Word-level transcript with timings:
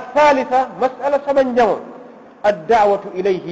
الثالثة 0.00 0.60
مسألة 0.84 1.20
سبن 1.26 1.48
جمع 1.58 1.76
الدعوة 2.50 3.04
إليه 3.18 3.48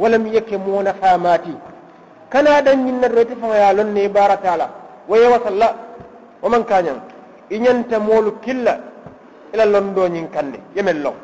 ولم 0.00 0.24
يكمون 0.36 0.86
فاماتي 1.00 1.54
كان 2.32 2.46
هذا 2.56 2.72
من 2.88 3.04
الرتف 3.08 3.40
يا 3.60 3.68
لن 3.78 3.96
بارة 4.16 4.44
على 4.52 4.66
ويوصل 5.10 5.54
لا. 5.62 5.70
ومن 6.44 6.62
كان 6.70 6.86
إن 7.54 7.62
ينت 7.66 7.92
مول 8.08 8.26
كلا 8.44 8.74
إلى 9.52 9.64
لندن 9.74 10.16
كان. 10.34 10.54
يمل 10.76 10.98
لو. 11.04 11.14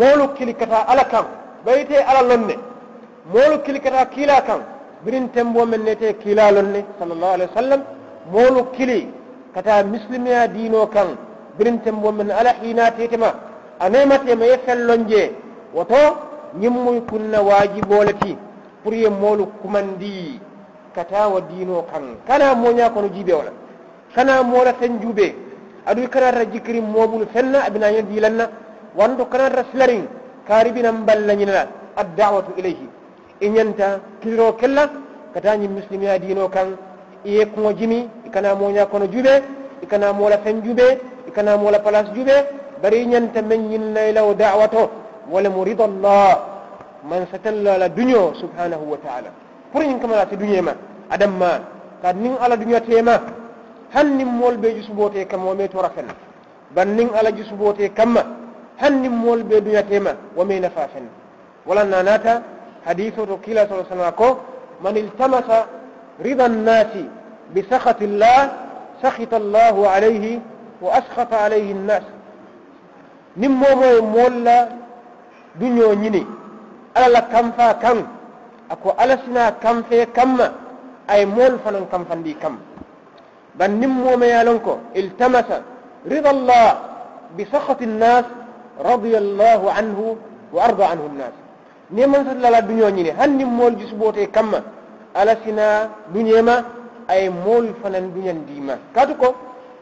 مول 0.00 0.20
كل 0.36 0.50
كتا 0.60 0.80
على 0.90 1.04
كم 1.12 1.26
بيتي 1.66 1.98
على 2.08 2.20
لندن 2.30 2.60
مول 3.34 3.52
كل 3.64 3.76
كتا 3.84 4.02
كلا 4.14 4.38
كم 4.46 4.60
برين 5.04 5.26
تمبو 5.34 5.62
من 5.72 5.80
نتي 5.88 6.08
كلا 6.22 6.46
لندن 6.56 6.84
صلى 7.00 7.12
الله 7.16 7.30
عليه 7.34 7.48
وسلم. 7.52 7.80
مول 8.34 8.56
كلي 8.76 9.00
كتا 9.54 9.74
مسلمي 9.94 10.34
دينو 10.56 10.82
كم 10.94 11.08
برين 11.58 11.76
تمبو 11.84 12.10
من 12.18 12.28
على 12.38 12.50
حيناتي 12.58 13.06
تما. 13.12 13.30
a 13.80 13.88
memate 13.90 14.34
ma 14.36 14.44
ye 14.46 14.58
fellon 14.66 15.06
woto 15.74 15.94
ñimmuy 16.60 17.00
kunna 17.10 17.42
waajiboleti 17.42 18.36
pour 18.82 18.94
ye 18.94 19.08
moolu 19.08 19.46
kumandi. 19.62 20.40
Kata 20.94 21.26
wa 21.28 21.40
diino 21.40 21.82
kan. 21.90 22.16
Kana 22.26 22.54
moña 22.54 22.90
kono 22.90 23.08
jiibe 23.08 23.32
wala. 23.34 23.50
Kana 24.14 24.42
moola 24.44 24.72
ten 24.74 25.00
juube. 25.02 25.34
Aduy 25.86 26.06
kanata 26.08 26.44
jikiri 26.44 26.80
moɓulu 26.80 27.26
fenna 27.32 27.64
abinaño 27.66 28.02
dilanna 28.02 28.48
wanto 28.96 29.24
kanata 29.26 29.64
silarin 29.72 30.06
karibinan 30.46 31.04
ballañinala 31.04 31.66
addawatu 31.96 32.52
ilayhi. 32.56 32.88
I 33.40 33.48
ñanta 33.50 34.00
kiliro 34.22 34.52
kella 34.52 34.88
katañi 35.34 35.66
muslimiya 35.68 36.18
diino 36.18 36.48
kan. 36.48 36.76
Iye 37.24 37.46
kuŋo 37.46 37.72
jimi 37.72 38.08
i 38.26 38.30
kana 38.30 38.54
moña 38.54 38.86
kono 38.86 39.06
juube. 39.10 39.42
I 39.82 39.86
kana 39.86 40.12
moola 40.12 40.38
fen 40.38 40.62
juube 40.62 41.00
i 41.26 41.30
kana 41.32 41.56
moola 41.56 41.80
place 41.80 42.12
juube. 42.14 42.36
Ñanta 42.90 43.42
men 43.42 43.68
ñinnaylawo 43.70 44.34
dawato 44.34 44.90
ولم 45.30 45.56
رضى 45.60 45.84
الله 45.84 46.28
من 47.10 47.20
ستل 47.32 47.68
على 47.68 47.88
دنيا 47.88 48.32
سبحانه 48.42 48.80
وتعالى 48.92 49.30
فرين 49.74 49.98
كما 50.00 50.14
لا 50.20 50.24
دنيا 50.24 50.60
ما. 50.60 50.74
آدم 51.12 51.32
ما. 51.38 51.60
كاد 52.02 52.16
نين 52.16 52.36
على 52.40 52.56
دنيا 52.56 52.78
تيما 52.78 53.20
هن 53.94 54.24
مول 54.24 54.56
بي 54.56 54.80
جسبوتي 54.80 55.24
كما 55.24 55.50
ومي 55.50 55.68
تورفن 55.68 56.06
بل 56.76 56.88
نين 56.88 57.08
على 57.14 57.32
جسبوتي 57.32 57.88
كما 57.88 58.22
هن 58.82 59.08
مول 59.08 59.42
بي 59.48 59.60
دنيا 59.60 59.80
تيما 59.80 60.12
ومي 60.36 60.60
نفافن. 60.60 61.06
ولا 61.66 61.82
ناتا 62.02 62.42
حديث 62.86 63.18
ركيلا 63.18 63.60
صلى 63.66 63.74
الله 63.74 63.86
عليه 63.90 63.94
وسلم 63.96 64.36
من 64.84 64.96
التمس 64.96 65.48
رضا 66.26 66.46
الناس 66.46 66.92
بسخط 67.56 68.02
الله 68.02 68.52
سخط 69.02 69.34
الله 69.34 69.88
عليه 69.88 70.38
وأسخط 73.36 73.46
عليه 73.46 73.98
الناس 73.98 74.00
نمو 74.00 74.10
مولا 74.14 74.84
duño 75.60 75.94
ñini 75.94 76.26
ala 76.94 77.08
la 77.08 77.22
kamfa 77.22 77.74
kan 77.82 77.98
ako 78.70 78.94
ala 78.98 79.18
sina 79.24 79.52
kamfe 79.52 80.06
kamma 80.12 80.52
ay 81.08 81.24
mool 81.26 81.58
fanan 81.64 81.86
kamfandi 81.90 82.34
kam 82.36 82.58
ban 83.54 83.78
nim 83.78 83.90
mome 83.90 84.26
yalon 84.26 84.58
ko 84.60 84.80
iltamasa 84.94 85.62
rida 86.06 86.30
allah 86.30 86.66
bi 87.36 87.44
sakhati 87.52 87.86
nnas 87.86 88.24
radiya 88.82 89.18
allahu 89.18 89.66
anhu 89.70 90.16
wa 90.52 90.60
arda 90.64 90.84
anhu 90.90 91.08
nnas 91.14 91.34
ni 91.90 92.06
man 92.06 92.26
sa 92.26 92.50
la 92.50 92.60
duño 92.62 92.90
ñini 92.90 93.10
han 93.10 93.36
nim 93.38 93.48
mool 93.48 93.76
jusbote 93.78 94.26
kamma 94.30 94.58
ala 95.14 95.36
sina 95.44 95.90
duñema 96.12 96.64
ay 97.08 97.28
mool 97.28 97.74
fanan 97.82 98.10
duñandima 98.14 98.74
katu 98.94 99.14
ko 99.16 99.34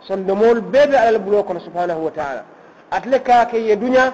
sonde 0.07 0.33
mool 0.35 0.61
bebe 0.61 0.97
kono 2.93 2.99
wa 2.99 2.99
atle 2.99 3.19
ka 3.23 3.47
ke 3.47 3.57
ye 3.59 3.77
duña 3.77 4.13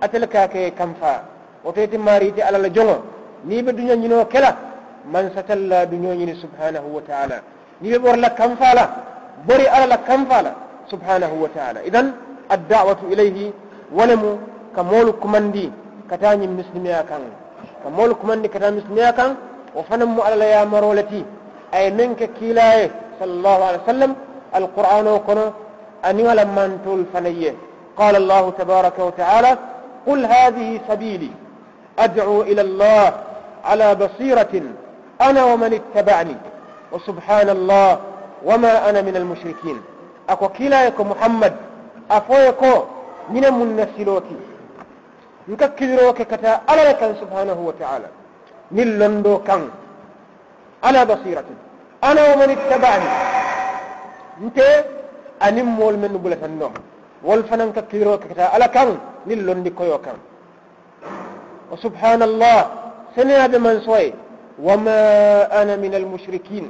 atel 0.00 0.26
ka 0.28 0.48
ke 0.48 0.70
kamfa 0.76 1.22
woto 1.64 1.80
mariti 1.98 2.40
ala 2.42 2.58
la 2.58 2.68
jongo 2.68 3.02
ni 3.44 3.62
be 3.62 3.72
dunya 3.72 3.96
nyino 3.96 4.24
kela 4.26 4.56
man 5.06 5.30
satalla 5.34 5.86
dunya 5.86 6.14
nyini 6.14 6.34
subhanahu 6.40 6.94
wa 6.94 7.00
ta'ala 7.02 7.42
ni 7.80 7.90
be 7.90 7.98
borla 7.98 8.30
kamfa 8.30 8.74
la 8.74 8.84
bori 9.46 9.66
ala 9.66 9.86
la 9.86 9.98
kamfa 9.98 10.42
la 10.42 10.54
subhanahu 10.90 11.42
wa 11.42 11.48
ta'ala 11.48 11.82
idan 11.84 12.14
ad-da'watu 12.48 13.10
ilayhi 13.12 13.52
walamu 13.92 14.38
kamolu 14.74 15.12
kumandi 15.14 15.72
katani 16.08 16.46
muslimiya 16.48 17.02
kan 17.04 17.22
kamolu 17.82 18.14
kumandi 18.16 18.48
katani 18.48 18.80
muslimiya 18.80 19.12
kan 19.12 19.36
wa 19.74 19.82
fanam 19.84 20.14
mu 20.16 20.22
ala 20.22 20.44
ya 20.44 20.66
marolati 20.66 21.24
ay 21.72 21.90
men 21.90 22.14
ke 22.16 22.26
kilaye 22.38 22.90
sallallahu 23.18 23.62
alaihi 23.62 23.82
wasallam 23.86 24.14
القرآن 24.50 25.06
وكنا 25.06 25.52
أن 26.10 26.20
يلم 26.20 26.48
من 26.58 26.70
تول 26.84 27.04
فنيه 27.14 27.54
قال 28.00 28.16
الله 28.16 28.50
تبارك 28.50 28.98
وتعالى 28.98 29.58
قل 30.06 30.26
هذه 30.26 30.80
سبيلي 30.88 31.30
أدعو 31.98 32.42
إلى 32.42 32.60
الله 32.60 33.12
على 33.64 33.94
بصيرة 33.94 34.62
أنا 35.20 35.44
ومن 35.44 35.72
اتبعني 35.80 36.36
وسبحان 36.92 37.48
الله 37.48 37.98
وما 38.44 38.90
أنا 38.90 39.00
من 39.02 39.16
المشركين. 39.16 39.78
أكو 40.28 40.48
كلايكو 40.48 41.04
محمد 41.04 41.54
أفويكو 42.10 42.74
من 43.34 43.44
المنسلوتي 43.44 44.36
نككلروك 45.48 46.22
كتا 46.22 46.60
ألا 46.70 46.82
لك 46.88 47.16
سبحانه 47.20 47.58
وتعالى. 47.68 48.08
نلندو 48.72 49.38
كان. 49.46 49.62
على 50.84 51.00
بصيرة. 51.04 51.48
أنا 52.04 52.22
ومن 52.32 52.48
اتبعني. 52.56 53.10
انت 54.42 54.58
أنمول 55.48 55.94
من 56.04 56.12
بلة 56.24 56.42
النوم. 56.50 56.74
والفنان 57.28 57.70
كثيرو 57.76 58.18
كتا. 58.22 58.44
على 58.54 58.66
كان؟ 58.74 58.88
للون 59.28 59.62
ديكو 59.66 59.98
كان. 60.04 60.18
وسبحان 61.72 62.20
الله 62.28 62.58
سنيا 63.16 63.46
بمن 63.52 63.76
سوي. 63.86 64.06
وما 64.66 65.00
أنا 65.60 65.74
من 65.84 65.92
المشركين. 66.00 66.64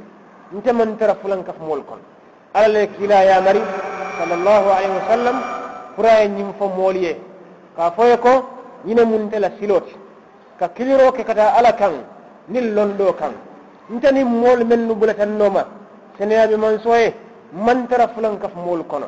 أنت 0.53 0.67
من 0.79 0.89
ترى 0.99 1.13
فلان 1.23 1.41
كف 1.47 1.57
مولكون. 1.69 1.99
على 2.55 2.67
لك 2.73 2.91
إلى 3.03 3.17
يا 3.29 3.37
مري 3.45 3.63
صلى 4.19 4.33
الله 4.39 4.63
عليه 4.75 4.91
وسلم 4.99 5.35
فرأي 5.95 6.27
نيم 6.37 6.49
فموليه 6.59 7.15
كافويكو 7.77 8.33
ني 8.87 9.03
من 9.11 9.23
تلا 9.31 9.49
سيلوت. 9.59 9.87
ككيرو 10.59 11.07
كتا. 11.17 11.45
على 11.57 11.71
كان؟ 11.79 11.93
للون 12.53 12.91
دو 12.99 13.09
كان. 13.19 13.33
أنت 13.91 14.05
ني 14.15 14.23
مول 14.23 14.59
من 14.71 14.81
بلتن 15.01 15.31
نوما. 15.39 15.63
سنيا 16.19 16.45
بمن 16.51 16.73
سوي. 16.85 17.05
من 17.65 17.77
ترى 17.89 18.05
فلان 18.15 18.33
كف 18.43 18.53
مولكون. 18.67 19.03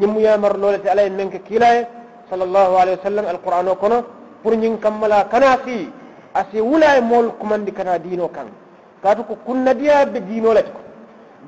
Ñimmu 0.00 0.18
yamar 0.26 0.54
lolete 0.62 0.88
alaye 0.92 1.10
men 1.10 1.30
ke 1.34 1.40
kilaye 1.50 1.82
صلى 2.30 2.44
الله 2.48 2.70
عليه 2.80 2.94
وسلم 2.98 3.24
القرآن 3.34 3.68
وكنا. 3.68 3.98
فرنين 4.44 4.74
كملا 4.84 5.28
كنا 5.32 5.50
في 5.64 5.76
أسي 6.40 6.60
ولا 6.72 7.00
مول 7.10 7.26
كمان 7.40 7.60
دي 7.68 7.72
كنا 7.76 8.00
دينو 8.00 8.28
كان. 8.32 8.48
كاتو 9.04 9.22
كنا 9.46 9.72
ديا 9.80 10.08
بدينو 10.12 10.50
لتو. 10.56 10.78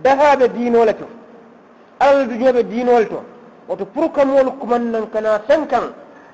دها 0.05 0.31
بدينو 0.41 0.85
لتو. 0.89 1.09
أل 2.07 2.17
دجوا 2.29 2.51
بدينو 2.57 2.99
لتو. 3.03 3.21
وتو 3.69 3.85
فرك 3.95 4.17
مول 4.31 4.49
كمان 4.61 4.95
كنا 5.13 5.33
سنكن 5.49 5.85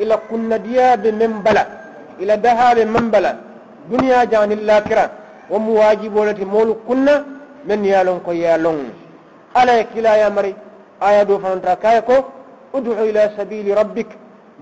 إلى 0.02 0.16
كنا 0.30 0.56
ديا 0.66 0.88
بمنبلا. 1.02 1.64
إلى 2.20 2.34
دها 2.46 2.68
بمنبلا. 2.76 3.32
دنيا 3.92 4.20
جان 4.32 4.50
اللاكرة. 4.58 5.04
ومواجب 5.52 6.14
ولتي 6.18 6.44
مول 6.54 6.68
كنا. 6.88 7.14
من 7.68 7.80
يالون 7.92 8.18
كو 8.26 8.32
يالون. 8.34 8.78
ألا 9.60 9.74
كلا 9.94 10.12
يا 10.22 10.28
مري. 10.36 10.52
آية 11.08 11.22
دو 11.22 11.38
فانترا 11.42 11.74
كايكو 11.74 12.16
ادعو 12.74 13.04
إلى 13.08 13.22
سبيل 13.38 13.66
ربك 13.80 14.10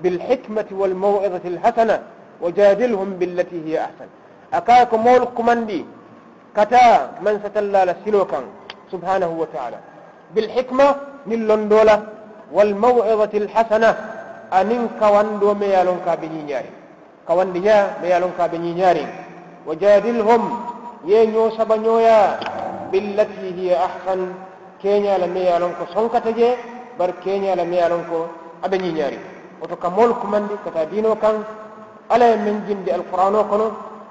بالحكمة 0.03 0.69
والموعظة 0.81 1.45
الحسنة 1.53 1.97
وجادلهم 2.43 3.09
بالتي 3.19 3.59
هي 3.67 3.75
أحسن. 3.87 4.09
أكاك 4.59 4.95
مولك 4.95 5.41
مندي 5.49 5.81
كتا 6.57 6.85
من 7.25 7.35
ستلا 7.45 7.81
لسلوكا 7.89 8.41
سبحانه 8.93 9.31
وتعالى. 9.41 9.79
بالحكمة 10.35 10.87
من 11.31 11.39
لندولة 11.49 11.97
والموعظة 12.53 13.33
الحسنة 13.43 13.91
أنين 14.61 14.89
كواندو 15.01 15.55
ميالون 15.55 15.99
كابنينياري 16.07 16.71
كوانديا 17.29 17.77
ميالون 18.03 18.33
كابنينياري 18.39 19.07
وجادلهم 19.67 20.43
ينيو 21.13 21.45
سبنيويا 21.59 22.21
بالتي 22.93 23.49
هي 23.59 23.69
أحسن. 23.89 24.21
كينيا 24.83 25.19
لميالون 25.23 25.73
كو 25.79 25.85
سنكتجي 25.95 26.49
بر 26.99 27.11
كينيا 27.25 27.55
لميالون 27.61 28.03
كو 28.11 28.19
أبنينياري 28.67 29.21
woto 29.61 29.77
ka 29.77 29.91
moolu 29.93 30.15
kumandi 30.17 30.57
kata 30.65 30.89
diino 30.89 31.15
kan 31.21 31.45
ala 32.09 32.25
ye 32.33 32.37
men 32.37 32.65
jindi 32.67 32.91
alqur'ano 32.91 33.45
kono 33.45 33.67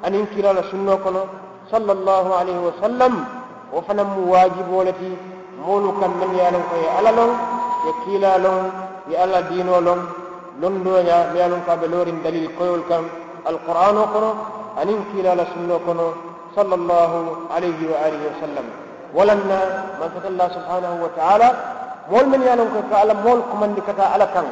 anin 0.06 0.30
kilala 0.30 0.62
sunno 0.69 0.98
kono 1.01 1.25
sallallahu 1.71 2.30
alayhi 2.39 2.62
wa 2.69 2.74
sallam 2.81 3.13
wo 3.74 3.81
fana 3.81 4.04
mu 4.06 4.30
waajibo 4.30 4.83
le 4.86 4.94
ti 4.94 5.10
kam 6.00 6.12
men 6.21 6.31
ye 6.38 6.48
lon 6.54 6.63
ko 6.69 6.75
ye 6.77 6.89
ala 6.98 7.12
lon 7.18 7.31
ye 7.86 7.92
kiila 8.06 8.38
lon 8.38 8.63
ye 9.10 9.15
ala 9.18 9.42
diino 9.50 9.81
lon 9.81 10.01
londoña 10.62 11.33
mi 11.33 11.39
ye 11.42 11.48
lon 11.50 11.62
ko 11.65 11.72
aɓe 11.72 11.88
loorin 11.89 12.22
dalil 12.24 12.48
koyol 12.57 12.81
kan 12.89 13.04
alqur'ano 13.50 14.01
kono 14.13 14.30
anin 14.77 15.01
kilala 15.12 15.50
sunno 15.54 15.80
kono 15.81 16.07
sallallahu 16.56 17.50
alayhi 17.50 17.86
wa 17.89 17.98
alihi 18.06 18.25
wa 18.30 18.38
sallam 18.42 18.88
walanna 19.18 19.60
man 20.00 20.10
fatallah 20.16 20.48
subhanahu 20.58 20.96
wa 21.04 21.10
ta'ala 21.18 21.48
mool 22.12 22.26
men 22.32 22.42
ye 22.48 22.54
lon 22.60 22.70
ko 22.74 22.82
ka 22.90 22.96
ala 23.04 23.14
mool 23.26 23.40
kumandi 23.52 23.82
kata 23.82 24.06
ala 24.16 24.28
kan 24.36 24.50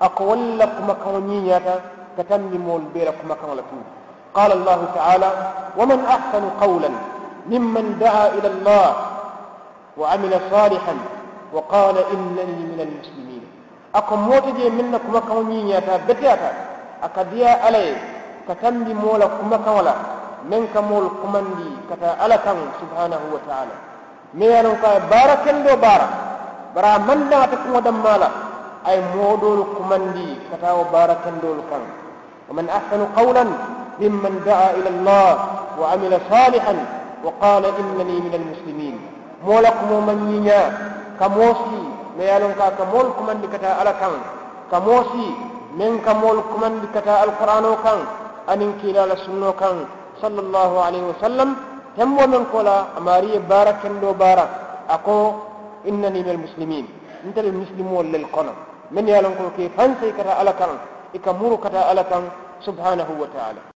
أقول 0.00 0.58
لكم 0.58 0.88
كونية 1.04 1.68
كتم 2.18 2.40
مول 2.66 2.82
بيركم 2.94 3.28
كولتون 3.28 3.84
قال 4.34 4.52
الله 4.52 4.80
تعالى 4.94 5.30
ومن 5.78 5.98
أحسن 6.04 6.44
قولا 6.60 6.90
ممن 7.46 7.98
دعا 8.00 8.26
إلى 8.28 8.48
الله 8.48 8.88
وعمل 10.00 10.32
صالحا 10.50 10.94
وقال 11.52 11.96
إنني 11.98 12.62
من 12.72 12.80
المسلمين. 12.86 13.44
أكم 13.94 14.18
موتجي 14.28 14.70
منكم 14.70 15.18
كونية 15.28 15.88
بتياتا. 16.08 16.50
أكديا 17.02 17.50
علي 17.64 17.96
كتم 18.48 18.96
مول 19.04 19.22
كما 19.36 19.56
كولا 19.66 19.94
من 20.50 20.62
كمول 20.74 21.04
كمندي 21.22 21.70
كتا 21.90 22.10
على 22.22 22.36
سبحانه 22.80 23.20
وتعالى. 23.34 23.74
ميانو 24.39 24.73
كاي 24.81 24.97
باركن 25.11 25.57
دو 25.65 25.75
بارك 25.85 26.11
برا 26.75 26.93
من 27.07 27.19
لا 27.31 27.41
تكون 27.51 27.75
دمالا 27.87 28.29
أي 28.89 28.97
مودول 29.15 29.59
كمندي 29.75 30.29
كتاو 30.49 30.79
باركن 30.93 31.33
دول 31.43 31.59
كان 31.69 31.83
ومن 32.49 32.65
أحسن 32.77 33.01
قولا 33.19 33.43
ممن 34.01 34.33
دعا 34.45 34.69
إلى 34.77 34.89
الله 34.95 35.29
وعمل 35.79 36.13
صالحا 36.31 36.75
وقال 37.25 37.63
إنني 37.79 38.17
من 38.25 38.33
المسلمين 38.41 38.95
مولكم 39.47 39.89
من 40.07 40.17
ينيا 40.35 40.63
كموسي 41.19 41.81
ميالون 42.19 42.53
كا 42.59 42.67
كمول 42.79 43.05
كمندي 43.17 43.47
كتا 43.53 43.71
على 43.79 43.93
كان 44.01 44.15
كموسي 44.71 45.27
من 45.79 45.91
كمول 46.05 46.37
كمندي 46.51 46.87
كتا 46.95 47.23
القرآن 47.27 47.65
كان 47.83 47.99
أنين 48.51 48.71
كلا 48.81 49.03
لسنو 49.09 49.51
كان 49.61 49.77
صلى 50.23 50.39
الله 50.45 50.71
عليه 50.85 51.03
وسلم 51.11 51.49
هم 51.98 52.18
ومن 52.18 52.44
قولا 52.52 52.98
أماري 52.98 53.38
باركن 53.38 54.00
دو 54.00 54.12
بارك. 54.12 54.50
أكو 54.90 55.32
إنني 55.88 56.20
من 56.22 56.30
المسلمين. 56.36 56.86
أنت 57.24 57.38
المسلمون 57.38 58.12
للقنم. 58.12 58.56
من 58.90 59.08
يالون 59.08 59.50
كي 59.56 59.68
فانسي 59.76 60.12
كتا 60.12 60.34
على 60.40 60.52
كان 60.52 60.68
إكمرو 61.14 61.56
كتا 61.56 61.78
على 61.78 62.02
كان 62.10 62.24
سبحانه 62.66 63.08
وتعالى. 63.20 63.69